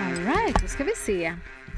Alright, 0.00 0.62
då 0.62 0.68
ska 0.68 0.84
vi 0.84 0.92
se 0.96 1.26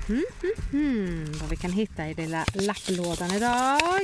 mm, 0.09 0.25
mm, 0.43 0.55
mm, 0.73 1.33
vad 1.41 1.51
vi 1.51 1.57
kan 1.57 1.73
hitta 1.73 2.09
i 2.09 2.15
lilla 2.15 2.45
lapplådan 2.55 3.31
idag. 3.31 4.01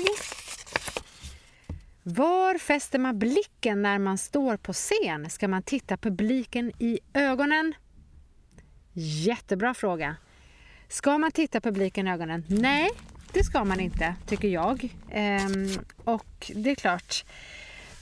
Var 2.03 2.59
fäster 2.59 2.99
man 2.99 3.19
blicken 3.19 3.83
när 3.83 3.99
man 3.99 4.19
står 4.19 4.57
på 4.57 4.73
scen? 4.73 5.31
Ska 5.31 5.49
man 5.49 5.63
titta 5.63 5.97
publiken 5.97 6.73
i 6.79 6.99
ögonen? 7.15 7.75
Jättebra 8.93 9.75
fråga. 9.75 10.17
Ska 10.89 11.19
man 11.19 11.31
titta 11.31 11.61
publiken 11.61 12.09
i 12.09 12.11
ögonen? 12.11 12.45
Nej, 12.49 12.91
det 13.33 13.45
ska 13.45 13.65
man 13.65 13.81
inte, 13.81 14.15
tycker 14.27 14.49
jag. 14.49 14.97
Ehm, 15.11 15.69
och 16.05 16.51
det 16.55 16.71
är 16.71 16.75
klart, 16.75 17.25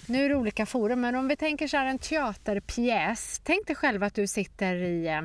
nu 0.06 0.24
är 0.24 0.28
det 0.28 0.34
olika 0.34 0.66
forum, 0.66 1.00
men 1.00 1.14
om 1.14 1.28
vi 1.28 1.36
tänker 1.36 1.68
så 1.68 1.76
här 1.76 1.86
en 1.86 1.98
teaterpjäs. 1.98 3.40
Tänk 3.44 3.66
dig 3.66 3.76
själv 3.76 4.02
att 4.02 4.14
du 4.14 4.26
sitter 4.26 4.74
i, 4.74 5.06
eh, 5.06 5.22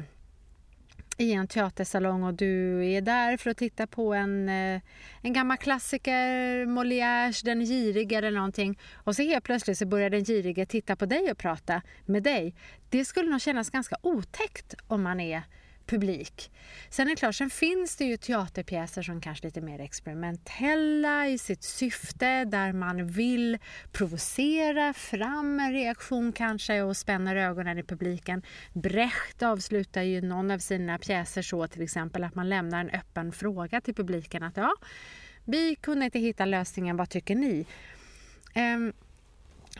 i 1.17 1.33
en 1.33 1.47
teatersalong 1.47 2.23
och 2.23 2.33
du 2.33 2.85
är 2.91 3.01
där 3.01 3.37
för 3.37 3.49
att 3.49 3.57
titta 3.57 3.87
på 3.87 4.13
en, 4.13 4.49
eh, 4.49 4.81
en 5.21 5.33
gammal 5.33 5.57
klassiker, 5.57 6.65
Molières 6.65 7.45
Den 7.45 7.65
girige 7.65 8.17
eller 8.17 8.31
någonting. 8.31 8.79
Och 8.93 9.15
så 9.15 9.21
helt 9.21 9.43
plötsligt 9.43 9.77
så 9.77 9.85
börjar 9.85 10.09
den 10.09 10.25
girige 10.25 10.65
titta 10.65 10.95
på 10.95 11.05
dig 11.05 11.31
och 11.31 11.37
prata 11.37 11.81
med 12.05 12.23
dig. 12.23 12.55
Det 12.89 13.05
skulle 13.05 13.29
nog 13.29 13.41
kännas 13.41 13.69
ganska 13.69 13.95
otäckt 14.01 14.75
om 14.87 15.03
man 15.03 15.19
är 15.19 15.43
publik. 15.87 16.51
Sen 16.89 17.07
är 17.07 17.11
det 17.11 17.15
klart, 17.15 17.35
sen 17.35 17.49
finns 17.49 17.95
det 17.95 18.05
ju 18.05 18.17
teaterpjäser 18.17 19.01
som 19.01 19.21
kanske 19.21 19.43
är 19.43 19.47
lite 19.47 19.61
mer 19.61 19.79
experimentella 19.79 21.27
i 21.27 21.37
sitt 21.37 21.63
syfte 21.63 22.45
där 22.45 22.73
man 22.73 23.07
vill 23.07 23.57
provocera 23.91 24.93
fram 24.93 25.59
en 25.59 25.73
reaktion 25.73 26.31
kanske 26.31 26.81
och 26.81 26.97
spänner 26.97 27.35
ögonen 27.35 27.77
i 27.77 27.83
publiken. 27.83 28.43
Brecht 28.73 29.43
avslutar 29.43 30.01
ju 30.01 30.21
någon 30.21 30.51
av 30.51 30.59
sina 30.59 30.97
pjäser 30.97 31.41
så 31.41 31.67
till 31.67 31.81
exempel 31.81 32.23
att 32.23 32.35
man 32.35 32.49
lämnar 32.49 32.79
en 32.79 32.89
öppen 32.89 33.31
fråga 33.31 33.81
till 33.81 33.95
publiken 33.95 34.43
att 34.43 34.57
ja, 34.57 34.73
vi 35.45 35.75
kunde 35.75 36.05
inte 36.05 36.19
hitta 36.19 36.45
lösningen, 36.45 36.97
vad 36.97 37.09
tycker 37.09 37.35
ni? 37.35 37.65
Um, 38.55 38.93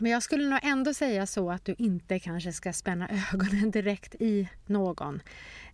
men 0.00 0.12
jag 0.12 0.22
skulle 0.22 0.48
nog 0.48 0.58
ändå 0.62 0.94
säga 0.94 1.26
så 1.26 1.50
att 1.50 1.64
du 1.64 1.74
inte 1.78 2.18
kanske 2.18 2.52
ska 2.52 2.72
spänna 2.72 3.08
ögonen 3.32 3.70
direkt 3.70 4.14
i 4.14 4.48
någon. 4.66 5.20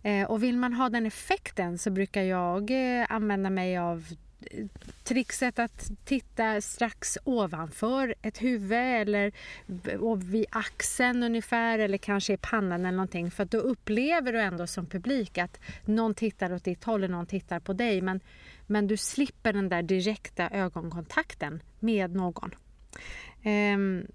Eh, 0.03 0.31
och 0.31 0.43
vill 0.43 0.57
man 0.57 0.73
ha 0.73 0.89
den 0.89 1.05
effekten 1.05 1.77
så 1.77 1.91
brukar 1.91 2.21
jag 2.23 2.71
eh, 2.71 3.05
använda 3.09 3.49
mig 3.49 3.77
av 3.77 4.05
eh, 4.51 4.65
trixet 5.03 5.59
att 5.59 5.91
titta 6.05 6.61
strax 6.61 7.17
ovanför 7.23 8.15
ett 8.21 8.41
huvud 8.41 8.77
eller 8.77 9.31
vid 10.15 10.45
axeln 10.49 11.23
ungefär 11.23 11.79
eller 11.79 11.97
kanske 11.97 12.33
i 12.33 12.37
pannan 12.37 12.85
eller 12.85 12.97
någonting 12.97 13.31
för 13.31 13.45
då 13.45 13.57
upplever 13.57 14.33
du 14.33 14.41
ändå 14.41 14.67
som 14.67 14.85
publik 14.85 15.37
att 15.37 15.59
någon 15.85 16.15
tittar 16.15 16.53
åt 16.53 16.63
ditt 16.63 16.83
håll 16.83 17.03
och 17.03 17.09
någon 17.09 17.25
tittar 17.25 17.59
på 17.59 17.73
dig 17.73 18.01
men, 18.01 18.19
men 18.67 18.87
du 18.87 18.97
slipper 18.97 19.53
den 19.53 19.69
där 19.69 19.81
direkta 19.81 20.49
ögonkontakten 20.49 21.61
med 21.79 22.15
någon. 22.15 22.51
Um, 23.45 24.07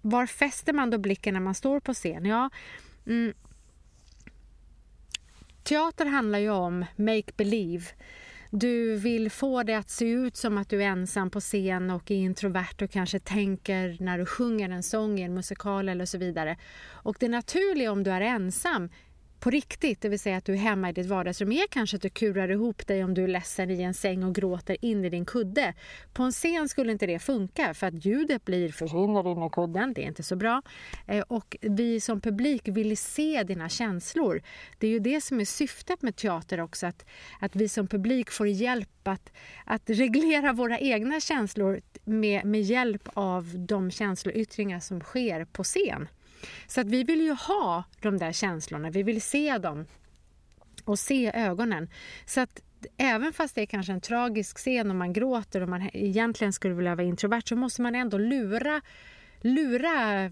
var 0.00 0.26
fäster 0.26 0.72
man 0.72 0.90
då 0.90 0.98
blicken 0.98 1.34
när 1.34 1.40
man 1.40 1.54
står 1.54 1.80
på 1.80 1.94
scen? 1.94 2.24
Ja, 2.24 2.50
mm, 3.06 3.34
teater 5.62 6.06
handlar 6.06 6.38
ju 6.38 6.50
om 6.50 6.84
make 6.96 7.32
believe. 7.36 7.84
Du 8.50 8.96
vill 8.96 9.30
få 9.30 9.62
det 9.62 9.74
att 9.74 9.90
se 9.90 10.08
ut 10.08 10.36
som 10.36 10.58
att 10.58 10.68
du 10.68 10.82
är 10.82 10.86
ensam 10.86 11.30
på 11.30 11.40
scen 11.40 11.90
och 11.90 12.10
är 12.10 12.14
introvert 12.14 12.82
och 12.82 12.90
kanske 12.90 13.18
tänker 13.18 13.96
när 14.00 14.18
du 14.18 14.26
sjunger 14.26 14.70
en 14.70 14.82
sång 14.82 15.18
i 15.18 15.22
en 15.22 15.34
musikal 15.34 15.88
eller 15.88 16.06
så 16.06 16.18
vidare. 16.18 16.56
Och 16.88 17.16
det 17.20 17.28
naturliga 17.28 17.92
om 17.92 18.02
du 18.02 18.10
är 18.10 18.20
ensam 18.20 18.88
på 19.40 19.50
riktigt, 19.50 20.00
det 20.00 20.08
vill 20.08 20.20
säga 20.20 20.36
att 20.36 20.44
du 20.44 20.52
är 20.52 20.56
hemma 20.56 20.90
i 20.90 20.92
ditt 20.92 21.06
vardagsrum, 21.06 21.52
är 21.52 21.66
kanske 21.66 21.96
att 21.96 22.02
du 22.02 22.10
kurar 22.10 22.50
ihop 22.50 22.86
dig 22.86 23.04
om 23.04 23.14
du 23.14 23.24
är 23.24 23.28
ledsen 23.28 23.70
i 23.70 23.82
en 23.82 23.94
säng 23.94 24.24
och 24.24 24.34
gråter 24.34 24.76
in 24.80 25.04
i 25.04 25.08
din 25.08 25.24
kudde. 25.24 25.74
På 26.12 26.22
en 26.22 26.32
scen 26.32 26.68
skulle 26.68 26.92
inte 26.92 27.06
det 27.06 27.18
funka 27.18 27.74
för 27.74 27.86
att 27.86 28.04
ljudet 28.04 28.44
blir 28.44 28.72
försvinner 28.72 29.32
in 29.32 29.42
i 29.42 29.50
kudden, 29.52 29.92
det 29.94 30.02
är 30.02 30.06
inte 30.06 30.22
så 30.22 30.36
bra. 30.36 30.62
Eh, 31.06 31.24
och 31.28 31.56
vi 31.60 32.00
som 32.00 32.20
publik 32.20 32.68
vill 32.68 32.96
se 32.96 33.42
dina 33.42 33.68
känslor. 33.68 34.42
Det 34.78 34.86
är 34.86 34.90
ju 34.90 34.98
det 34.98 35.20
som 35.20 35.40
är 35.40 35.44
syftet 35.44 36.02
med 36.02 36.16
teater 36.16 36.60
också, 36.60 36.86
att, 36.86 37.06
att 37.40 37.56
vi 37.56 37.68
som 37.68 37.86
publik 37.86 38.30
får 38.30 38.48
hjälp 38.48 39.08
att, 39.08 39.32
att 39.64 39.90
reglera 39.90 40.52
våra 40.52 40.78
egna 40.78 41.20
känslor 41.20 41.80
med, 42.04 42.44
med 42.44 42.62
hjälp 42.62 43.08
av 43.14 43.52
de 43.58 43.90
känsloyttringar 43.90 44.80
som 44.80 45.00
sker 45.00 45.44
på 45.44 45.64
scen. 45.64 46.08
Så 46.66 46.80
att 46.80 46.86
vi 46.86 47.04
vill 47.04 47.20
ju 47.20 47.32
ha 47.32 47.84
de 48.00 48.18
där 48.18 48.32
känslorna, 48.32 48.90
vi 48.90 49.02
vill 49.02 49.22
se 49.22 49.58
dem 49.58 49.86
och 50.84 50.98
se 50.98 51.32
ögonen. 51.34 51.88
Så 52.26 52.40
att 52.40 52.60
även 52.96 53.32
fast 53.32 53.54
det 53.54 53.60
är 53.62 53.66
kanske 53.66 53.92
en 53.92 54.00
tragisk 54.00 54.58
scen 54.58 54.90
och 54.90 54.96
man 54.96 55.12
gråter 55.12 55.60
och 55.60 55.68
man 55.68 55.90
egentligen 55.92 56.52
skulle 56.52 56.74
vilja 56.74 56.94
vara 56.94 57.06
introvert 57.06 57.42
så 57.48 57.56
måste 57.56 57.82
man 57.82 57.94
ändå 57.94 58.18
lura, 58.18 58.80
lura 59.40 60.30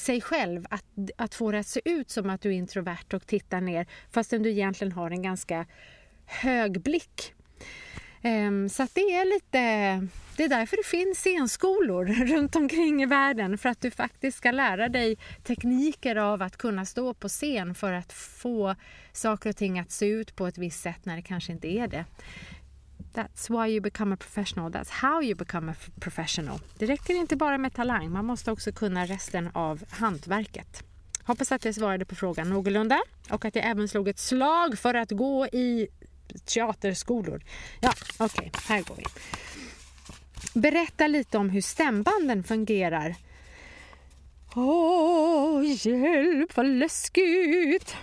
sig 0.00 0.20
själv 0.20 0.66
att, 0.70 0.84
att 1.16 1.34
få 1.34 1.52
det 1.52 1.58
att 1.58 1.66
se 1.66 1.80
ut 1.84 2.10
som 2.10 2.30
att 2.30 2.40
du 2.40 2.48
är 2.48 2.52
introvert 2.52 3.14
och 3.14 3.26
tittar 3.26 3.60
ner 3.60 3.86
fastän 4.10 4.42
du 4.42 4.50
egentligen 4.50 4.92
har 4.92 5.10
en 5.10 5.22
ganska 5.22 5.66
hög 6.26 6.80
blick. 6.80 7.34
Um, 8.24 8.68
så 8.68 8.86
det 8.94 9.00
är 9.00 9.24
lite 9.24 10.08
det 10.36 10.44
är 10.44 10.48
därför 10.48 10.76
det 10.76 10.86
finns 10.86 11.18
scenskolor 11.18 12.04
runt 12.26 12.56
omkring 12.56 13.02
i 13.02 13.06
världen 13.06 13.58
för 13.58 13.68
att 13.68 13.80
du 13.80 13.90
faktiskt 13.90 14.38
ska 14.38 14.50
lära 14.50 14.88
dig 14.88 15.18
tekniker 15.42 16.16
av 16.16 16.42
att 16.42 16.56
kunna 16.56 16.84
stå 16.84 17.14
på 17.14 17.28
scen 17.28 17.74
för 17.74 17.92
att 17.92 18.12
få 18.12 18.74
saker 19.12 19.50
och 19.50 19.56
ting 19.56 19.78
att 19.78 19.90
se 19.90 20.06
ut 20.06 20.36
på 20.36 20.46
ett 20.46 20.58
visst 20.58 20.82
sätt 20.82 21.04
när 21.04 21.16
det 21.16 21.22
kanske 21.22 21.52
inte 21.52 21.68
är 21.68 21.88
det. 21.88 22.04
That's 23.14 23.62
why 23.62 23.72
you 23.72 23.80
become 23.80 24.14
a 24.14 24.18
professional. 24.20 24.72
That's 24.72 24.90
how 24.90 25.22
you 25.22 25.34
become 25.34 25.72
a 25.72 25.74
professional. 26.00 26.58
Det 26.78 26.86
räcker 26.86 27.14
inte 27.14 27.36
bara 27.36 27.58
med 27.58 27.74
talang, 27.74 28.10
man 28.10 28.24
måste 28.24 28.52
också 28.52 28.72
kunna 28.72 29.06
resten 29.06 29.50
av 29.54 29.84
hantverket. 29.90 30.84
Hoppas 31.24 31.52
att 31.52 31.64
jag 31.64 31.74
svarade 31.74 32.04
på 32.04 32.14
frågan 32.14 32.50
någorlunda 32.50 33.02
och 33.30 33.44
att 33.44 33.54
jag 33.56 33.64
även 33.64 33.88
slog 33.88 34.08
ett 34.08 34.18
slag 34.18 34.78
för 34.78 34.94
att 34.94 35.10
gå 35.10 35.46
i 35.46 35.88
teaterskolor. 36.38 37.42
Ja, 37.80 37.92
okej, 38.18 38.50
okay, 38.54 38.60
här 38.68 38.82
går 38.82 38.96
vi. 38.96 39.04
Berätta 40.60 41.06
lite 41.06 41.38
om 41.38 41.50
hur 41.50 41.62
stämbanden 41.62 42.44
fungerar. 42.44 43.14
Åh, 44.54 45.62
hjälp 45.64 46.56
vad 46.56 46.66
läskigt! 46.66 47.96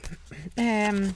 Um, 0.58 1.14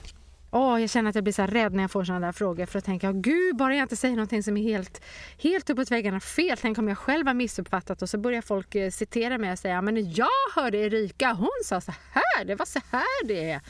oh, 0.50 0.80
jag 0.80 0.90
känner 0.90 1.08
att 1.08 1.14
jag 1.14 1.24
blir 1.24 1.34
så 1.34 1.46
rädd 1.46 1.72
när 1.74 1.82
jag 1.82 1.90
får 1.90 2.04
sådana 2.04 2.26
där 2.26 2.32
frågor 2.32 2.66
för 2.66 2.78
att 2.78 2.84
tänka, 2.84 3.10
oh, 3.10 3.16
gud, 3.20 3.56
bara 3.56 3.74
jag 3.74 3.84
inte 3.84 3.96
säger 3.96 4.16
någonting 4.16 4.42
som 4.42 4.56
är 4.56 4.62
helt, 4.62 5.02
helt 5.38 5.70
uppåt 5.70 5.90
väggarna 5.90 6.20
fel. 6.20 6.58
Tänk 6.60 6.78
om 6.78 6.88
jag 6.88 6.98
själv 6.98 7.26
har 7.26 7.34
missuppfattat 7.34 8.02
och 8.02 8.10
så 8.10 8.18
börjar 8.18 8.42
folk 8.42 8.74
eh, 8.74 8.90
citera 8.90 9.38
mig 9.38 9.52
och 9.52 9.58
säga, 9.58 9.82
men 9.82 10.12
jag 10.12 10.28
hörde 10.54 10.78
Erika, 10.78 11.32
hon 11.32 11.62
sa 11.64 11.80
så 11.80 11.92
här, 12.10 12.44
det 12.44 12.54
var 12.54 12.66
så 12.66 12.80
här 12.90 13.26
det 13.26 13.50
är. 13.50 13.60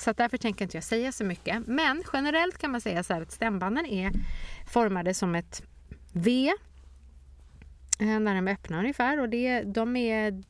Så 0.00 0.12
därför 0.12 0.36
tänker 0.36 0.64
inte 0.64 0.76
jag 0.76 0.84
säga 0.84 1.12
så 1.12 1.24
mycket. 1.24 1.66
Men 1.66 2.02
generellt 2.12 2.58
kan 2.58 2.70
man 2.70 2.80
säga 2.80 3.02
så 3.02 3.14
här 3.14 3.22
att 3.22 3.32
stämbanden 3.32 3.86
är 3.86 4.12
formade 4.66 5.14
som 5.14 5.34
ett 5.34 5.62
V 6.12 6.52
eh, 8.00 8.20
när 8.20 8.34
de 8.34 8.48
öppnar 8.48 8.78
ungefär. 8.78 9.20
Och 9.20 9.28
det, 9.28 9.62
de 9.62 9.96
är, 9.96 10.42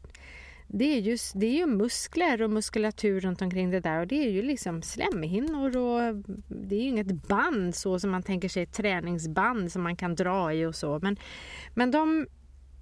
det, 0.66 0.84
är 0.84 1.00
just, 1.00 1.32
det 1.40 1.46
är 1.46 1.56
ju 1.56 1.66
muskler 1.66 2.42
och 2.42 2.50
muskulatur 2.50 3.20
runt 3.20 3.42
omkring 3.42 3.70
det 3.70 3.80
där 3.80 4.00
och 4.00 4.06
det 4.06 4.24
är 4.26 4.30
ju 4.30 4.42
liksom 4.42 4.82
slemhinnor 4.82 5.76
och 5.76 6.24
det 6.48 6.74
är 6.76 6.80
ju 6.80 6.88
inget 6.88 7.28
band 7.28 7.74
så 7.74 8.00
som 8.00 8.10
man 8.10 8.22
tänker 8.22 8.48
sig 8.48 8.62
ett 8.62 8.72
träningsband 8.72 9.72
som 9.72 9.82
man 9.82 9.96
kan 9.96 10.14
dra 10.14 10.52
i 10.54 10.66
och 10.66 10.74
så. 10.74 10.98
Men, 11.02 11.16
men 11.74 11.90
de, 11.90 12.26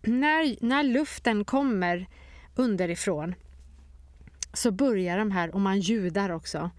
när, 0.03 0.65
när 0.65 0.83
luften 0.83 1.45
kommer 1.45 2.07
underifrån 2.55 3.35
så 4.53 4.71
börjar 4.71 5.19
de 5.19 5.31
här, 5.31 5.55
och 5.55 5.61
man 5.61 5.81
ljudar 5.81 6.31
också, 6.31 6.71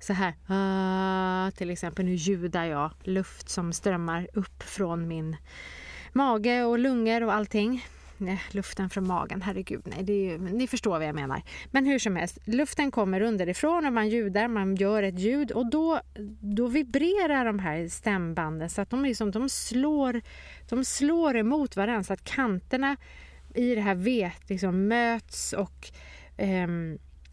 så 0.00 0.12
här, 0.12 0.34
uh, 0.50 1.50
till 1.50 1.70
exempel 1.70 2.04
nu 2.04 2.14
ljudar 2.14 2.64
jag 2.64 2.90
luft 3.02 3.48
som 3.48 3.72
strömmar 3.72 4.28
upp 4.32 4.62
från 4.62 5.08
min 5.08 5.36
mage 6.12 6.64
och 6.64 6.78
lungor 6.78 7.22
och 7.22 7.34
allting. 7.34 7.86
Nej, 8.18 8.42
luften 8.50 8.90
från 8.90 9.06
magen, 9.06 9.42
herregud, 9.42 9.82
nej, 9.84 10.04
det 10.04 10.12
är 10.12 10.30
ju, 10.30 10.38
ni 10.38 10.66
förstår 10.66 10.90
vad 10.90 11.08
jag 11.08 11.14
menar. 11.14 11.42
Men 11.70 11.86
hur 11.86 11.98
som 11.98 12.16
helst, 12.16 12.38
luften 12.44 12.90
kommer 12.90 13.20
underifrån 13.20 13.86
och 13.86 13.92
man 13.92 14.08
ljudar, 14.08 14.48
man 14.48 14.76
gör 14.76 15.02
ett 15.02 15.18
ljud 15.18 15.50
och 15.52 15.70
då, 15.70 16.00
då 16.40 16.66
vibrerar 16.66 17.44
de 17.44 17.58
här 17.58 17.88
stämbanden 17.88 18.70
så 18.70 18.80
att 18.80 18.90
de, 18.90 19.04
liksom, 19.04 19.30
de, 19.30 19.48
slår, 19.48 20.20
de 20.68 20.84
slår 20.84 21.36
emot 21.36 21.76
varandra 21.76 22.04
så 22.04 22.12
att 22.12 22.24
kanterna 22.24 22.96
i 23.54 23.74
det 23.74 23.80
här 23.80 23.94
vet 23.94 24.50
liksom 24.50 24.88
möts 24.88 25.52
och 25.52 25.90
eh, 26.36 26.68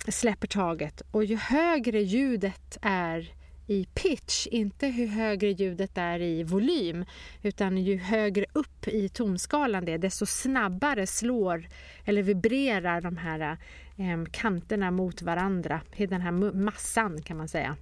släpper 0.08 0.48
taget. 0.48 1.02
Och 1.12 1.24
ju 1.24 1.36
högre 1.36 2.02
ljudet 2.02 2.78
är 2.82 3.34
i 3.72 3.86
pitch, 3.86 4.48
inte 4.48 4.88
hur 4.88 5.08
högre 5.08 5.52
ljudet 5.52 5.98
är 5.98 6.22
i 6.22 6.44
volym 6.44 7.06
utan 7.42 7.78
ju 7.78 7.98
högre 7.98 8.46
upp 8.54 8.88
i 8.88 9.10
tonskalan 9.10 9.86
det 9.86 9.92
är 9.92 9.98
desto 9.98 10.26
snabbare 10.26 11.08
slår 11.08 11.68
eller 12.06 12.24
vibrerar 12.24 13.02
de 13.02 13.18
här 13.18 13.58
eh, 13.98 14.24
kanterna 14.32 14.92
mot 14.92 15.22
varandra, 15.22 15.82
i 15.96 16.06
den 16.06 16.22
här 16.22 16.32
massan 16.54 17.22
kan 17.22 17.38
man 17.38 17.48
säga. 17.48 17.78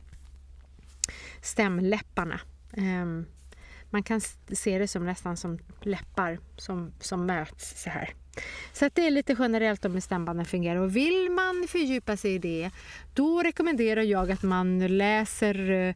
Stämläpparna. 1.42 2.39
Eh, 2.74 3.06
man 3.89 4.04
kan 4.04 4.21
se 4.51 4.80
det 4.80 4.88
som 4.88 5.06
nästan 5.06 5.38
som 5.38 5.60
läppar 5.81 6.39
som, 6.57 6.92
som 7.00 7.25
möts 7.25 7.83
så 7.83 7.89
här. 7.89 8.13
Så 8.74 8.90
det 8.94 9.08
är 9.08 9.12
lite 9.12 9.36
generellt 9.40 9.86
om 9.86 9.94
hur 9.94 10.02
stämbanden 10.02 10.46
fungerar. 10.46 10.80
Och 10.80 10.96
vill 10.96 11.30
man 11.31 11.66
fördjupa 11.70 12.18
sig 12.18 12.34
i 12.34 12.38
det, 12.38 12.72
då 13.14 13.44
rekommenderar 13.44 14.02
jag 14.02 14.31
att 14.31 14.44
man 14.44 14.98
läser 14.98 15.72
eh, 15.72 15.96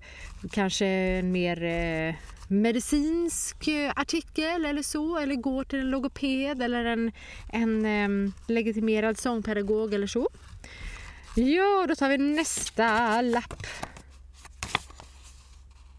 kanske 0.52 0.86
en 0.86 1.32
mer 1.32 1.64
eh, 1.64 2.16
medicinsk 2.48 3.68
eh, 3.68 3.92
artikel 3.96 4.66
eller 4.66 4.82
så, 4.82 5.18
eller 5.18 5.36
går 5.36 5.64
till 5.64 5.80
en 5.80 5.90
logoped 5.90 6.62
eller 6.62 6.86
en, 6.86 7.12
en 7.52 7.86
ehm, 7.86 8.34
legitimerad 8.48 9.18
sångpedagog 9.18 9.94
eller 9.94 10.08
så. 10.08 10.30
Ja, 11.36 11.86
då 11.88 11.96
tar 11.96 12.10
vi 12.10 12.18
nästa 12.18 13.22
lapp. 13.22 13.66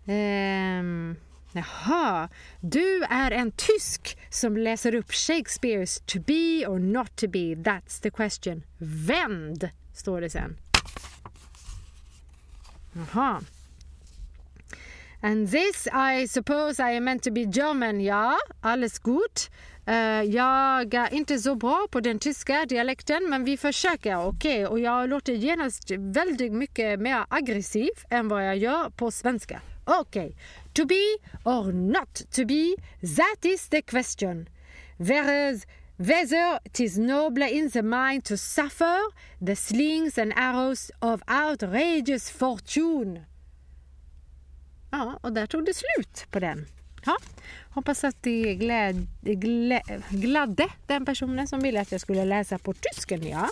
Um, 0.07 1.17
Jaha, 1.57 2.29
du 2.61 3.03
är 3.11 3.31
en 3.31 3.53
tysk 3.53 4.19
som 4.31 4.57
läser 4.57 4.95
upp 4.95 5.13
Shakespeares 5.13 6.01
To 6.07 6.21
be 6.21 6.67
or 6.67 6.79
not 6.79 7.17
to 7.17 7.29
be, 7.29 7.55
that's 7.55 8.03
the 8.03 8.11
question. 8.11 8.63
Vänd, 8.79 9.69
står 9.95 10.21
det 10.21 10.31
sen. 10.31 10.57
Jaha. 12.93 13.41
And 15.23 15.51
this 15.51 15.89
I 15.93 16.27
suppose 16.27 16.83
I 16.83 16.97
am 16.97 17.05
meant 17.05 17.23
to 17.23 17.31
be 17.31 17.45
German, 17.45 18.01
ja, 18.01 18.37
alles 18.61 18.99
gut. 18.99 19.51
Uh, 19.89 20.23
jag 20.23 20.95
är 20.95 21.15
inte 21.15 21.39
så 21.39 21.55
bra 21.55 21.87
på 21.91 22.01
den 22.01 22.19
tyska 22.19 22.67
dialekten 22.69 23.31
men 23.31 23.45
vi 23.45 23.57
försöker, 23.57 24.17
okej. 24.17 24.67
Okay. 24.67 24.67
Och 24.67 24.81
jag 24.81 25.09
låter 25.09 25.33
genast 25.33 25.91
väldigt 25.91 26.53
mycket 26.53 27.01
mer 27.01 27.25
aggressiv 27.29 27.91
än 28.11 28.29
vad 28.29 28.47
jag 28.47 28.57
gör 28.57 28.91
på 28.91 29.11
svenska. 29.11 29.61
Okej, 29.85 30.27
okay. 30.27 30.37
To 30.73 30.87
be 30.87 31.17
or 31.45 31.73
not 31.73 32.15
to 32.31 32.45
be, 32.45 32.77
that 33.17 33.45
is 33.45 33.69
the 33.69 33.83
question. 33.83 34.49
Whereas 34.97 35.67
whether 35.97 36.59
it 36.65 36.81
is 36.81 36.99
nobler 36.99 37.47
in 37.47 37.71
the 37.71 37.83
mind 37.83 38.25
to 38.25 38.37
suffer 38.37 38.99
the 39.41 39.57
slings 39.57 40.19
and 40.19 40.33
arrows 40.37 40.91
of 41.01 41.23
outrageous 41.29 42.31
fortune. 42.31 43.27
Ja, 44.91 45.19
och 45.21 45.33
där 45.33 45.47
tog 45.47 45.65
det 45.67 45.75
slut 45.75 46.27
på 46.31 46.39
den. 46.39 46.67
Ja, 47.07 47.17
hoppas 47.71 48.05
att 48.05 48.23
det 48.23 48.55
gläd, 48.55 49.07
glä, 49.23 49.83
gladde 50.11 50.69
den 50.87 51.05
personen 51.05 51.49
som 51.49 51.61
ville 51.61 51.81
att 51.81 51.93
jag 51.93 52.01
skulle 52.01 52.25
läsa 52.25 52.59
på 52.59 52.73
tysken. 52.73 53.27
Ja. 53.27 53.49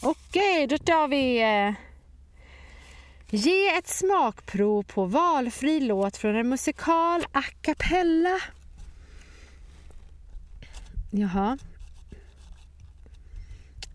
Okej, 0.00 0.66
då 0.66 0.78
tar 0.78 1.08
vi 1.08 1.42
eh, 1.42 1.74
Ge 3.34 3.68
ett 3.78 3.88
smakprov 3.88 4.82
på 4.82 5.04
valfri 5.04 5.80
låt 5.80 6.16
från 6.16 6.36
en 6.36 6.48
musikal 6.48 7.24
a 7.32 7.42
cappella. 7.60 8.38
Jaha. 11.10 11.58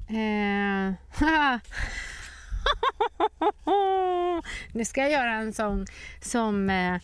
Eh. 0.10 0.94
nu 4.72 4.86
ska 4.86 5.02
jag 5.02 5.12
göra 5.12 5.34
en 5.34 5.54
sång 5.54 5.86
som 6.22 6.70
eh, 6.70 6.98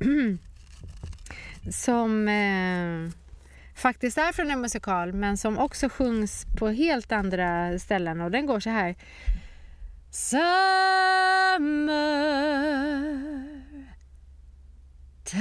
som 1.70 2.28
eh, 2.28 3.10
faktiskt 3.74 4.18
är 4.18 4.32
från 4.32 4.50
en 4.50 4.60
musikal 4.60 5.12
men 5.12 5.36
som 5.36 5.58
också 5.58 5.88
sjungs 5.88 6.46
på 6.58 6.68
helt 6.68 7.12
andra 7.12 7.78
ställen 7.78 8.20
och 8.20 8.30
den 8.30 8.46
går 8.46 8.60
så 8.60 8.70
här. 8.70 8.94
Summer 10.12 10.40
time 15.24 15.40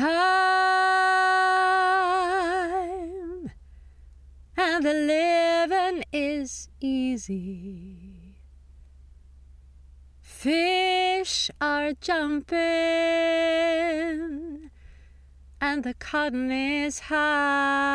and 4.55 4.85
the 4.85 4.93
living 4.93 6.03
is 6.13 6.69
easy. 6.79 8.35
Fish 10.21 11.49
are 11.59 11.93
jumping 11.93 12.59
and 15.59 15.83
the 15.83 15.95
cotton 15.95 16.51
is 16.51 16.99
high. 16.99 17.89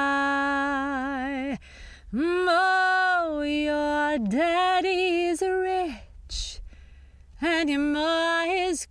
Oh, 2.12 3.42
your 3.42 4.18
daddy's 4.18 4.53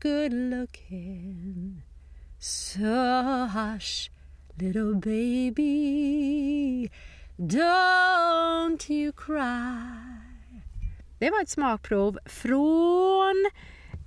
good 0.04 0.34
looking. 0.34 1.82
So 2.40 3.48
hush, 3.48 4.12
little 4.60 4.96
baby, 4.96 6.92
don't 7.38 8.90
you 8.90 9.12
cry. 9.12 10.22
Det 11.20 11.30
var 11.32 11.42
ett 11.42 11.50
smakprov 11.50 12.20
från 12.26 13.34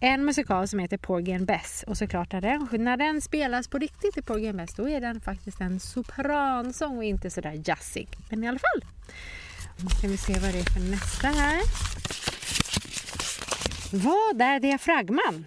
en 0.01 0.25
musikal 0.25 0.69
som 0.69 0.79
heter 0.79 0.99
Porgy 0.99 1.33
and 1.33 1.47
Bess. 1.47 1.85
Och 1.87 1.97
såklart 1.97 2.33
när 2.33 2.41
den, 2.41 2.69
när 2.85 2.97
den 2.97 3.21
spelas 3.21 3.69
på 3.69 3.79
riktigt 3.79 4.17
i 4.17 4.23
Porgy 4.23 4.49
and 4.49 4.57
Bess 4.57 4.75
då 4.75 4.89
är 4.89 5.01
den 5.01 5.21
faktiskt 5.21 5.61
en 5.61 5.81
sopransång 5.81 6.97
och 6.97 7.05
inte 7.05 7.31
sådär 7.31 7.63
jazzig. 7.65 8.09
Men 8.31 8.45
i 8.45 8.49
alla 8.49 8.59
fall. 8.59 8.85
Nu 9.77 9.89
ska 9.89 10.09
vi 10.09 10.17
se 10.17 10.33
vad 10.33 10.53
det 10.53 10.59
är 10.59 10.73
för 10.73 10.91
nästa 10.91 11.29
här. 11.29 11.61
Vad 13.93 14.41
är 14.43 14.61
diafragman? 14.61 15.47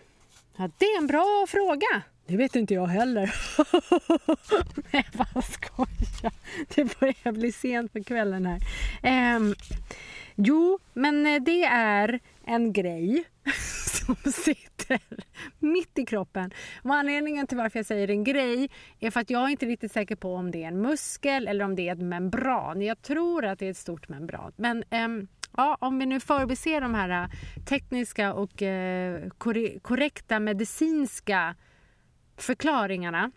Ja, 0.60 0.70
det 0.78 0.86
är 0.86 0.98
en 0.98 1.08
bra 1.08 1.46
fråga. 1.48 2.02
Det 2.28 2.38
vet 2.38 2.56
inte 2.56 2.74
jag 2.74 2.88
heller. 2.88 3.36
Nej, 4.92 5.06
vad 5.34 5.44
skojar. 5.44 6.34
Det 6.76 7.00
börjar 7.00 7.32
bli 7.32 7.52
sent 7.52 7.94
på 7.94 8.04
kvällen 8.04 8.46
här. 8.46 9.36
Um, 9.36 9.56
jo, 10.36 10.80
men 10.94 11.26
eh, 11.26 11.42
det 11.42 11.64
är 11.64 12.20
en 12.46 12.74
grej 12.74 13.24
som 13.86 14.16
sitter 14.32 15.00
mitt 15.60 16.00
i 16.00 16.06
kroppen. 16.06 16.54
Och 16.84 16.96
anledningen 16.96 17.48
till 17.48 17.58
varför 17.58 17.80
jag 17.80 17.86
säger 17.86 18.10
en 18.10 18.24
grej 18.24 18.70
är 19.00 19.12
för 19.12 19.20
att 19.20 19.30
jag 19.30 19.44
är 19.44 19.50
inte 19.50 19.66
riktigt 19.66 19.92
säker 19.92 20.16
på 20.16 20.36
om 20.36 20.52
det 20.52 20.64
är 20.64 20.68
en 20.68 20.82
muskel 20.82 21.48
eller 21.48 21.66
om 21.66 21.76
det 21.76 21.90
är 21.90 21.94
ett 21.94 22.02
membran. 22.02 22.82
Jag 22.82 23.02
tror 23.02 23.46
att 23.46 23.60
det 23.60 23.66
är 23.66 23.72
ett 23.72 23.78
stort 23.78 24.10
membran. 24.10 24.52
Men 24.56 24.84
um, 24.92 25.28
ja, 25.60 25.78
om 25.80 26.00
vi 26.00 26.06
nu 26.06 26.20
förbiser 26.20 26.82
de 26.82 26.94
här 26.94 27.24
äh, 27.24 27.30
tekniska 27.66 28.34
och 28.34 28.62
eh, 28.62 29.30
korrekta 29.82 30.40
medicinska 30.40 31.56
förklaringarna 32.38 33.32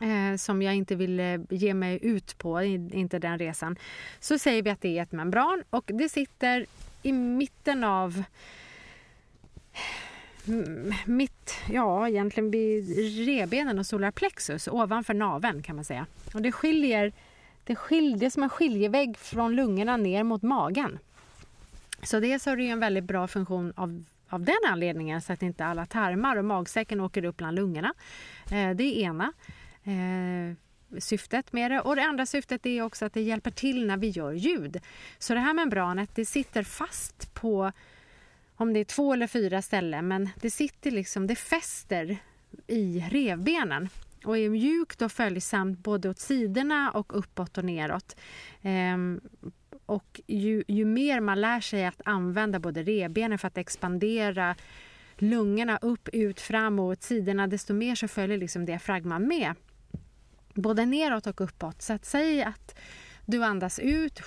eh, 0.00 0.36
som 0.36 0.62
jag 0.62 0.74
inte 0.74 0.94
vill 0.94 1.46
ge 1.50 1.74
mig 1.74 1.98
ut 2.02 2.38
på, 2.38 2.62
inte 2.62 3.18
den 3.18 3.38
resan, 3.38 3.76
så 4.20 4.38
säger 4.38 4.62
vi 4.62 4.70
att 4.70 4.80
det 4.80 4.98
är 4.98 5.02
ett 5.02 5.12
membran 5.12 5.62
och 5.70 5.90
det 5.94 6.08
sitter 6.08 6.66
i 7.02 7.12
mitten 7.12 7.84
av 7.84 8.22
mitt, 11.04 11.54
ja 11.70 12.08
egentligen 12.08 12.50
vid 12.50 12.96
revbenen 13.26 13.78
och 13.78 13.86
solarplexus 13.86 14.68
ovanför 14.68 15.14
naveln 15.14 15.62
kan 15.62 15.76
man 15.76 15.84
säga. 15.84 16.06
Och 16.34 16.42
det 16.42 16.52
skiljer, 16.52 17.12
det 17.64 17.76
skiljer 17.76 18.30
som 18.30 18.42
en 18.42 18.50
skiljevägg 18.50 19.18
från 19.18 19.56
lungorna 19.56 19.96
ner 19.96 20.24
mot 20.24 20.42
magen. 20.42 20.98
Så 22.02 22.20
dels 22.20 22.46
har 22.46 22.56
det 22.56 22.68
en 22.68 22.80
väldigt 22.80 23.04
bra 23.04 23.28
funktion 23.28 23.72
av, 23.76 24.04
av 24.28 24.44
den 24.44 24.56
anledningen 24.68 25.20
så 25.20 25.32
att 25.32 25.42
inte 25.42 25.64
alla 25.64 25.86
tarmar 25.86 26.36
och 26.36 26.44
magsäcken 26.44 27.00
åker 27.00 27.24
upp 27.24 27.36
bland 27.36 27.56
lungorna. 27.56 27.94
Eh, 28.52 28.70
det 28.70 28.84
är 28.84 29.04
ena 29.04 29.32
eh, 29.84 30.56
syftet 30.98 31.52
med 31.52 31.70
det. 31.70 31.80
Och 31.80 31.96
det 31.96 32.02
andra 32.02 32.26
syftet 32.26 32.66
är 32.66 32.82
också 32.82 33.04
att 33.04 33.12
det 33.12 33.20
hjälper 33.20 33.50
till 33.50 33.86
när 33.86 33.96
vi 33.96 34.08
gör 34.08 34.32
ljud. 34.32 34.80
Så 35.18 35.34
det 35.34 35.40
här 35.40 35.54
membranet 35.54 36.10
det 36.14 36.24
sitter 36.24 36.62
fast 36.62 37.34
på 37.34 37.72
om 38.56 38.72
det 38.72 38.80
är 38.80 38.84
två 38.84 39.12
eller 39.12 39.26
fyra 39.26 39.62
ställen 39.62 40.08
men 40.08 40.28
det 40.36 40.50
sitter 40.50 40.90
liksom, 40.90 41.26
det 41.26 41.36
fäster 41.36 42.16
i 42.66 43.04
revbenen 43.10 43.88
och 44.24 44.38
är 44.38 44.50
mjukt 44.50 45.02
och 45.02 45.12
följsamt 45.12 45.78
både 45.78 46.08
åt 46.08 46.18
sidorna 46.18 46.90
och 46.90 47.18
uppåt 47.18 47.58
och 47.58 47.64
neråt. 47.64 48.16
Ehm, 48.62 49.20
och 49.90 50.20
ju, 50.26 50.64
ju 50.68 50.84
mer 50.84 51.20
man 51.20 51.40
lär 51.40 51.60
sig 51.60 51.86
att 51.86 52.00
använda 52.04 52.58
både 52.58 52.82
revbenen 52.82 53.38
för 53.38 53.48
att 53.48 53.58
expandera 53.58 54.56
lungorna 55.16 55.78
upp, 55.82 56.08
ut, 56.12 56.40
fram 56.40 56.78
och 56.78 56.84
åt 56.84 57.02
sidorna 57.02 57.46
desto 57.46 57.74
mer 57.74 57.94
så 57.94 58.08
följer 58.08 58.38
liksom 58.38 58.64
diafragman 58.64 59.28
med. 59.28 59.54
Både 60.54 60.86
neråt 60.86 61.26
och 61.26 61.40
uppåt. 61.40 61.82
Så 61.82 61.92
att 61.92 62.04
säg 62.04 62.42
att 62.42 62.78
du 63.26 63.44
andas 63.44 63.78
ut 63.78 64.20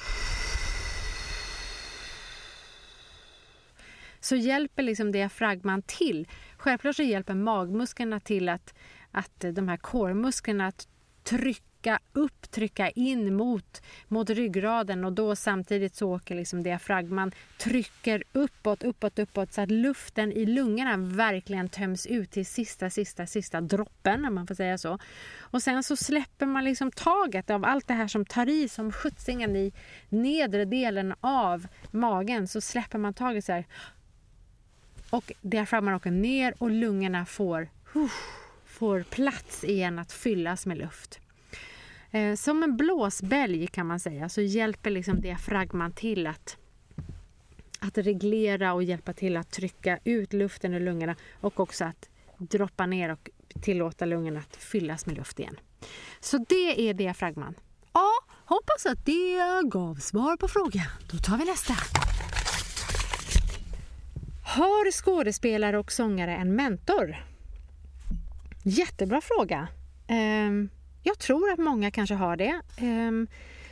så 4.19 4.35
hjälper 4.35 4.83
liksom 4.83 5.11
diafragman 5.11 5.81
till. 5.81 6.27
Självklart 6.57 6.95
så 6.95 7.03
hjälper 7.03 7.33
magmusklerna 7.33 8.19
till 8.19 8.49
att, 8.49 8.73
att 9.11 9.45
de 9.53 9.67
här 9.67 9.77
core-musklerna 9.77 10.67
att 10.67 10.87
trycka 11.23 11.72
upp, 12.13 12.51
trycka 12.51 12.89
in 12.89 13.35
mot, 13.35 13.81
mot 14.07 14.29
ryggraden 14.29 15.05
och 15.05 15.13
då 15.13 15.35
samtidigt 15.35 15.95
så 15.95 16.15
åker 16.15 16.35
liksom 16.35 16.63
diafragman, 16.63 17.31
trycker 17.57 18.23
uppåt, 18.33 18.83
uppåt, 18.83 19.19
uppåt 19.19 19.53
så 19.53 19.61
att 19.61 19.71
luften 19.71 20.31
i 20.31 20.45
lungorna 20.45 20.97
verkligen 20.97 21.69
töms 21.69 22.05
ut 22.05 22.31
till 22.31 22.45
sista, 22.45 22.89
sista, 22.89 23.27
sista 23.27 23.61
droppen, 23.61 24.25
om 24.25 24.35
man 24.35 24.47
får 24.47 24.55
säga 24.55 24.77
så. 24.77 24.99
Och 25.39 25.63
sen 25.63 25.83
så 25.83 25.95
släpper 25.95 26.45
man 26.45 26.63
liksom 26.63 26.91
taget 26.91 27.49
av 27.49 27.65
allt 27.65 27.87
det 27.87 27.93
här 27.93 28.07
som 28.07 28.25
tar 28.25 28.49
i 28.49 28.69
som 28.69 28.91
skjutsingen 28.91 29.55
i 29.55 29.73
nedre 30.09 30.65
delen 30.65 31.13
av 31.21 31.67
magen, 31.91 32.47
så 32.47 32.61
släpper 32.61 32.97
man 32.97 33.13
taget 33.13 33.45
så 33.45 33.51
här. 33.51 33.65
Och 35.09 35.31
diafragman 35.41 35.93
åker 35.93 36.11
ner 36.11 36.53
och 36.57 36.71
lungorna 36.71 37.25
får 37.25 37.67
får 38.73 39.03
plats 39.03 39.63
igen 39.63 39.99
att 39.99 40.11
fyllas 40.11 40.65
med 40.65 40.77
luft. 40.77 41.19
Eh, 42.13 42.35
som 42.35 42.63
en 42.63 42.77
blåsbälg 42.77 43.67
kan 43.67 43.87
man 43.87 43.99
säga 43.99 44.29
så 44.29 44.41
hjälper 44.41 44.89
liksom 44.89 45.21
diafragman 45.21 45.91
till 45.91 46.27
att, 46.27 46.57
att 47.79 47.97
reglera 47.97 48.73
och 48.73 48.83
hjälpa 48.83 49.13
till 49.13 49.37
att 49.37 49.51
trycka 49.51 49.99
ut 50.03 50.33
luften 50.33 50.73
ur 50.73 50.79
lungorna 50.79 51.15
och 51.41 51.59
också 51.59 51.85
att 51.85 52.09
droppa 52.37 52.85
ner 52.85 53.11
och 53.11 53.29
tillåta 53.61 54.05
lungorna 54.05 54.39
att 54.39 54.55
fyllas 54.55 55.05
med 55.05 55.17
luft 55.17 55.39
igen. 55.39 55.59
Så 56.19 56.37
det 56.49 56.89
är 56.89 56.93
diafragman. 56.93 57.55
Ja, 57.93 58.11
hoppas 58.45 58.85
att 58.85 59.05
det 59.05 59.39
gav 59.63 59.95
svar 59.95 60.37
på 60.37 60.47
frågan. 60.47 60.87
Då 61.11 61.17
tar 61.17 61.37
vi 61.37 61.45
nästa. 61.45 61.73
Har 64.45 64.91
skådespelare 64.91 65.77
och 65.77 65.91
sångare 65.91 66.35
en 66.35 66.55
mentor? 66.55 67.15
Jättebra 68.63 69.21
fråga. 69.21 69.67
Um, 70.09 70.69
jag 71.03 71.19
tror 71.19 71.51
att 71.51 71.59
många 71.59 71.91
kanske 71.91 72.15
har 72.15 72.35
det. 72.35 72.61
Ehm, 72.77 73.27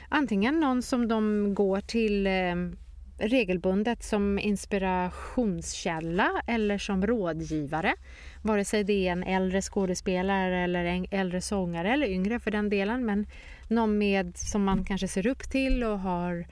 antingen 0.09 0.59
någon 0.59 0.81
som 0.81 1.07
de 1.07 1.53
går 1.55 1.81
till 1.81 2.27
ehm, 2.27 2.75
regelbundet 3.21 4.03
som 4.03 4.39
inspirationskälla 4.39 6.41
eller 6.47 6.77
som 6.77 7.07
rådgivare. 7.07 7.95
Vare 8.41 8.65
sig 8.65 8.83
det 8.83 9.07
är 9.07 9.11
en 9.11 9.23
äldre 9.23 9.61
skådespelare 9.61 10.63
eller 10.63 10.85
en 10.85 11.05
äldre 11.11 11.41
sångare 11.41 11.93
eller 11.93 12.07
yngre 12.07 12.39
för 12.39 12.51
den 12.51 12.69
delen. 12.69 13.05
Men 13.05 13.27
någon 13.67 13.97
med 13.97 14.38
som 14.38 14.63
man 14.63 14.85
kanske 14.85 15.07
ser 15.07 15.27
upp 15.27 15.51
till 15.51 15.83
och 15.83 16.00
har, 16.00 16.45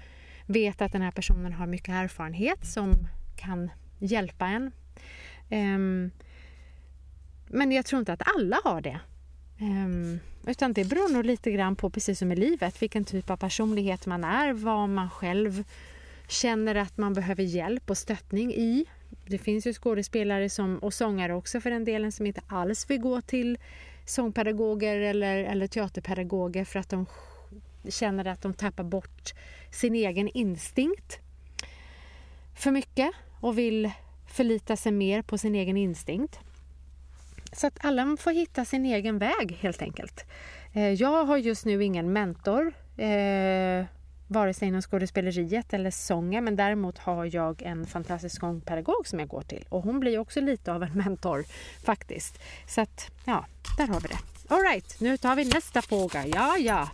vet 0.46 0.82
att 0.82 0.92
den 0.92 1.02
här 1.02 1.12
personen 1.12 1.54
har 1.54 1.68
mycket 1.68 1.90
erfarenhet 1.90 2.68
som 2.68 2.94
kan 3.38 3.72
hjälpa 4.00 4.46
en. 4.46 4.72
Um, 5.52 6.12
men 7.48 7.72
jag 7.72 7.86
tror 7.86 8.00
inte 8.00 8.14
att 8.14 8.36
alla 8.36 8.58
har 8.64 8.82
det. 8.82 9.00
Um, 9.62 10.20
utan 10.48 10.74
det 10.74 10.86
beror 10.86 11.14
nog 11.14 11.26
lite 11.26 11.52
grann 11.52 11.76
på, 11.76 11.90
precis 11.90 12.20
som 12.20 12.32
i 12.32 12.36
livet, 12.36 12.82
vilken 12.82 13.06
typ 13.06 13.30
av 13.30 13.38
personlighet 13.38 14.06
man 14.06 14.24
är, 14.24 14.54
vad 14.54 14.90
man 14.90 15.10
själv 15.10 15.64
känner 16.28 16.76
att 16.76 16.98
man 16.98 17.14
behöver 17.14 17.44
hjälp 17.44 17.90
och 17.90 17.98
stöttning 17.98 18.54
i. 18.54 18.86
Det 19.26 19.38
finns 19.38 19.68
ju 19.68 19.74
skådespelare 19.74 20.50
som, 20.50 20.78
och 20.78 20.94
sångare 20.94 21.34
också 21.34 21.62
för 21.62 21.70
den 21.70 21.86
delen 21.86 22.12
som 22.12 22.26
inte 22.26 22.42
alls 22.48 22.90
vill 22.90 23.02
gå 23.02 23.22
till 23.22 23.58
sångpedagoger 24.06 24.96
eller, 25.00 25.38
eller 25.44 25.68
teaterpedagoger 25.68 26.66
för 26.66 26.80
att 26.80 26.90
de 26.90 27.06
känner 27.90 28.26
att 28.26 28.42
de 28.42 28.54
tappar 28.54 28.84
bort 28.84 29.34
sin 29.72 29.96
egen 29.96 30.28
instinkt 30.28 31.20
för 32.56 32.72
mycket 32.72 33.12
och 33.40 33.58
vill 33.58 33.92
förlita 34.28 34.76
sig 34.76 34.92
mer 34.92 35.22
på 35.22 35.38
sin 35.38 35.56
egen 35.56 35.78
instinkt. 35.78 36.40
Så 37.52 37.68
att 37.68 37.78
alla 37.82 38.18
får 38.20 38.32
hitta 38.32 38.66
sin 38.66 38.86
egen 38.86 39.18
väg 39.18 39.58
helt 39.62 39.82
enkelt. 39.82 40.26
Eh, 40.74 40.94
jag 40.94 41.26
har 41.26 41.38
just 41.38 41.66
nu 41.66 41.84
ingen 41.84 42.14
mentor, 42.14 42.74
eh, 42.98 43.86
vare 44.28 44.54
sig 44.54 44.68
inom 44.68 44.82
skådespeleriet 44.82 45.74
eller 45.74 45.92
sången, 45.92 46.44
men 46.44 46.56
däremot 46.56 46.98
har 46.98 47.36
jag 47.36 47.62
en 47.62 47.86
fantastisk 47.86 48.40
sångpedagog 48.40 49.08
som 49.08 49.20
jag 49.20 49.28
går 49.28 49.42
till 49.42 49.66
och 49.70 49.84
hon 49.84 50.00
blir 50.00 50.20
också 50.20 50.42
lite 50.42 50.74
av 50.74 50.84
en 50.84 50.92
mentor 50.98 51.46
faktiskt. 51.86 52.40
Så 52.68 52.82
att, 52.82 53.12
ja, 53.26 53.46
där 53.78 53.88
har 53.88 54.02
vi 54.02 54.08
det. 54.08 54.20
Alright, 54.48 55.00
nu 55.00 55.18
tar 55.18 55.36
vi 55.36 55.46
nästa 55.46 55.82
fråga. 55.82 56.28
Ja, 56.28 56.58
ja. 56.58 56.90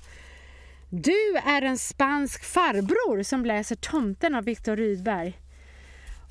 Du 0.89 1.37
är 1.45 1.61
en 1.61 1.77
spansk 1.77 2.43
farbror 2.43 3.23
som 3.23 3.45
läser 3.45 3.75
Tomten 3.75 4.35
av 4.35 4.43
Viktor 4.43 4.75
Rydberg. 4.75 5.39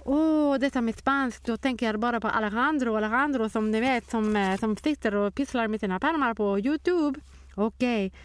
Åh, 0.07 0.55
oh, 0.55 0.59
detta 0.59 0.81
med 0.81 0.99
spanskt, 0.99 1.47
då 1.47 1.57
tänker 1.57 1.87
jag 1.87 2.01
bara 2.01 2.21
på 2.21 2.29
Alejandro, 2.29 2.97
Alejandro 2.97 3.49
som 3.49 3.71
ni 3.71 3.81
vet 3.81 4.11
som, 4.11 4.37
eh, 4.37 4.57
som 4.57 4.77
sitter 4.77 5.15
och 5.15 5.35
pysslar 5.35 5.69
med 5.69 5.81
sina 5.81 6.01
pärmar 6.01 6.35
på 6.35 6.59
Youtube. 6.59 7.21
Okej, 7.55 8.07
okay. 8.07 8.19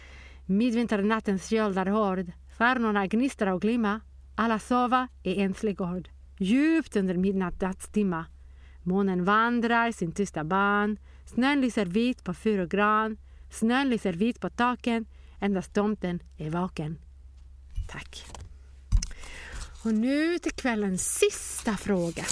midvinternattens 0.46 1.48
köld 1.48 1.78
är 1.78 1.86
hård, 1.86 2.32
stjärnorna 2.58 3.06
gnistrar 3.06 3.52
och 3.52 3.62
glimma, 3.62 4.00
alla 4.34 4.58
sova 4.58 5.08
i 5.22 5.40
enslig 5.40 5.76
gård, 5.76 6.08
djupt 6.38 6.96
under 6.96 7.16
midnattstimma. 7.16 8.24
Månen 8.82 9.24
vandrar 9.24 9.92
sin 9.92 10.12
tysta 10.12 10.44
ban, 10.44 10.98
snön 11.24 11.60
lyser 11.60 11.86
vit 11.86 12.24
på 12.24 12.34
fur 12.34 12.60
och 12.60 12.70
gran, 12.70 13.16
snön 13.50 13.90
lyser 13.90 14.12
vit 14.12 14.40
på 14.40 14.50
taken, 14.50 15.06
endast 15.38 15.74
tomten 15.74 16.22
är 16.38 16.50
vaken. 16.50 16.98
Tack. 17.88 18.39
Och 19.82 19.94
nu 19.94 20.38
till 20.38 20.52
kvällens 20.52 21.18
sista 21.18 21.76
fråga. 21.76 22.24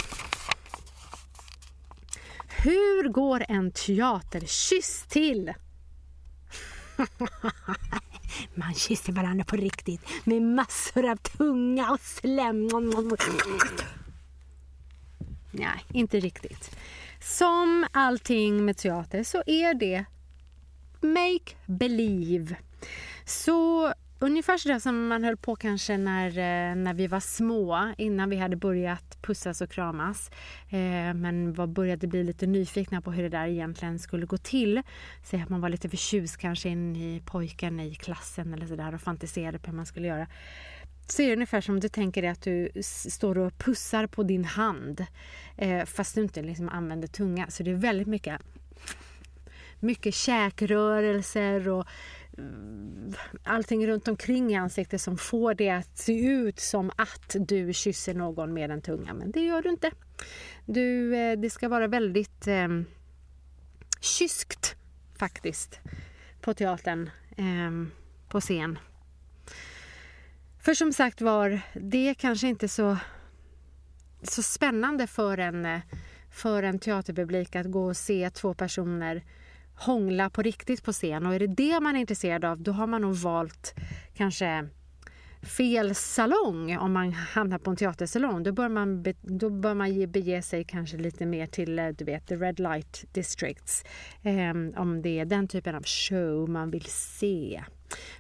Hur 2.63 3.09
går 3.09 3.45
en 3.49 3.73
teaterkyss 3.73 5.05
till? 5.09 5.55
Man 8.55 8.75
kysser 8.75 9.13
varandra 9.13 9.45
på 9.45 9.57
riktigt 9.57 10.01
med 10.25 10.43
massor 10.43 11.11
av 11.11 11.17
tunga 11.17 11.91
och 11.91 12.01
slem. 12.01 12.69
Nej, 15.51 15.85
inte 15.93 16.21
riktigt. 16.21 16.77
Som 17.23 17.87
allting 17.93 18.65
med 18.65 18.77
teater 18.77 19.25
så 19.25 19.43
är 19.47 19.75
det 19.75 20.05
make 21.01 21.57
believe. 21.67 22.57
Så 23.25 23.93
Ungefär 24.21 24.59
sådär 24.59 24.79
som 24.79 25.09
man 25.09 25.25
höll 25.25 25.37
på 25.37 25.57
kanske 25.57 25.97
när, 25.97 26.29
eh, 26.29 26.77
när 26.77 26.95
vi 26.95 27.07
var 27.07 27.21
små, 27.21 27.95
innan 27.99 28.31
vi 28.31 28.37
hade 28.37 28.57
börjat 28.57 29.23
pussas 29.23 29.61
och 29.61 29.71
kramas. 29.71 30.31
Eh, 30.69 31.15
men 31.15 31.53
var, 31.53 31.67
började 31.67 32.07
bli 32.07 32.25
lite 32.25 32.47
nyfikna 32.47 33.01
på 33.01 33.13
hur 33.13 33.23
det 33.23 33.29
där 33.29 33.47
egentligen 33.47 33.99
skulle 33.99 34.27
gå 34.27 34.37
till. 34.37 34.83
Säg 35.25 35.43
att 35.43 35.49
man 35.49 35.61
var 35.61 35.69
lite 35.69 35.89
förtjust 35.89 36.37
kanske 36.37 36.69
in 36.69 36.97
i 36.97 37.23
pojken 37.27 37.81
i 37.81 37.95
klassen 37.95 38.55
eller 38.55 38.67
sådär 38.67 38.95
och 38.95 39.01
fantiserade 39.01 39.59
på 39.59 39.71
hur 39.71 39.77
man 39.77 39.87
skulle 39.87 40.09
göra. 40.09 40.27
Så 41.07 41.23
är 41.23 41.27
det 41.27 41.33
ungefär 41.33 41.61
som 41.61 41.81
du 41.81 41.89
tänker 41.89 42.23
dig 42.23 42.31
att 42.31 42.43
du 42.43 42.69
står 42.83 43.39
och 43.39 43.59
pussar 43.59 44.07
på 44.07 44.23
din 44.23 44.45
hand 44.45 45.07
eh, 45.57 45.85
fast 45.85 46.15
du 46.15 46.23
inte 46.23 46.43
liksom 46.43 46.69
använder 46.69 47.09
tunga. 47.09 47.47
Så 47.51 47.63
det 47.63 47.71
är 47.71 47.75
väldigt 47.75 48.09
mycket 48.09 48.41
mycket 49.81 50.15
käkrörelser 50.15 51.69
och 51.69 51.87
Eh, 52.39 52.45
allting 53.43 53.87
runt 53.87 54.09
omkring 54.09 54.53
i 54.53 54.55
ansiktet 54.55 55.01
som 55.01 55.19
får 55.19 55.55
det 55.55 55.71
att 55.71 55.99
se 55.99 56.27
ut 56.27 56.61
som 56.61 56.91
att 56.97 57.37
du 57.39 57.73
kysser 57.73 58.15
någon 58.15 58.55
med 58.55 58.71
en 58.71 58.83
tunga. 58.83 59.15
Men 59.15 59.31
det 59.31 59.41
gör 59.41 59.63
du 59.63 59.71
inte. 59.71 59.91
Du, 60.67 61.17
eh, 61.17 61.39
det 61.39 61.51
ska 61.51 61.69
vara 61.69 61.87
väldigt 61.87 62.47
eh, 62.47 62.69
kyskt 64.01 64.77
faktiskt 65.19 65.81
på 66.41 66.55
teatern, 66.55 67.11
eh, 67.37 67.89
på 68.29 68.41
scen. 68.41 68.79
För 70.61 70.75
som 70.75 70.93
sagt 70.93 71.21
var, 71.21 71.61
det 71.75 72.09
är 72.09 72.15
kanske 72.15 72.49
inte 72.49 72.69
så, 72.69 72.97
så 74.23 74.43
spännande 74.43 75.07
för 75.07 75.39
en, 75.39 75.67
eh, 75.67 75.81
för 76.31 76.63
en 76.63 76.79
teaterpublik 76.79 77.57
att 77.57 77.71
gå 77.71 77.85
och 77.85 77.97
se 77.97 78.31
två 78.31 78.55
personer 78.55 79.23
hångla 79.79 80.31
på 80.31 80.43
riktigt 80.43 80.85
på 80.85 80.93
scen. 80.93 81.27
Och 81.27 81.35
är 81.35 81.39
det 81.39 81.47
det 81.47 81.81
man 81.81 81.97
är 81.97 82.01
intresserad 82.01 82.45
av 82.45 82.63
då 82.63 82.73
har 82.73 82.87
man 82.87 83.01
nog 83.01 83.15
valt 83.15 83.75
kanske 84.15 84.69
fel 85.43 85.95
salong 85.95 86.77
om 86.79 86.93
man 86.93 87.13
hamnar 87.13 87.59
på 87.59 87.71
en 87.71 87.77
teatersalong. 87.77 88.43
Då 88.43 88.53
bör 88.53 88.69
man, 88.69 89.03
be, 89.03 89.15
då 89.23 89.51
bör 89.51 89.75
man 89.75 90.11
bege 90.11 90.43
sig 90.43 90.65
kanske 90.65 90.97
lite 90.97 91.27
mer 91.27 91.47
till 91.47 91.79
eh, 91.79 91.89
du 91.89 92.05
vet, 92.05 92.27
the 92.27 92.37
red 92.37 92.61
light 92.61 93.05
districts. 93.13 93.85
Eh, 94.23 94.81
om 94.83 95.03
det 95.03 95.19
är 95.19 95.25
den 95.25 95.49
typen 95.49 95.75
av 95.75 95.85
show 95.85 96.49
man 96.49 96.71
vill 96.71 96.85
se. 96.85 97.65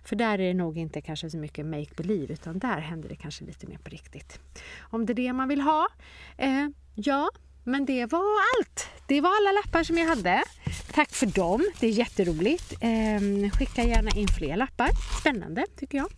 För 0.05 0.17
där 0.17 0.38
är 0.38 0.49
det 0.49 0.55
nog 0.55 0.79
inte 0.79 1.00
kanske 1.00 1.31
så 1.31 1.38
mycket 1.38 1.67
make 1.67 1.95
believe 1.97 2.33
utan 2.33 2.59
där 2.59 2.79
händer 2.79 3.09
det 3.09 3.17
kanske 3.17 3.45
lite 3.45 3.67
mer 3.67 3.79
på 3.79 3.91
riktigt. 3.91 4.41
Om 4.81 5.07
det 5.07 5.12
är 5.12 5.15
det 5.15 5.33
man 5.33 5.49
vill 5.49 5.61
ha, 5.61 5.88
eh, 6.37 6.69
ja, 6.95 7.31
men 7.65 7.87
det 7.87 8.12
var 8.12 8.25
allt. 8.59 8.88
Det 9.07 9.21
var 9.21 9.31
alla 9.31 9.53
lappar 9.53 9.83
som 9.83 9.99
jag 9.99 10.07
hade. 10.07 10.43
Tack 10.92 11.11
för 11.12 11.26
dem, 11.26 11.64
det 11.80 11.87
är 11.87 11.90
jätteroligt. 11.90 12.73
Eh, 12.80 13.50
skicka 13.59 13.83
gärna 13.83 14.11
in 14.11 14.28
fler 14.28 14.57
lappar. 14.57 14.90
Spännande 15.21 15.66
tycker 15.78 15.99
jag. 15.99 16.09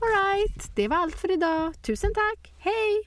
Alright, 0.00 0.76
det 0.76 0.88
var 0.88 0.96
allt 0.96 1.20
för 1.20 1.32
idag. 1.32 1.74
Tusen 1.82 2.10
tack, 2.14 2.52
hej! 2.58 3.02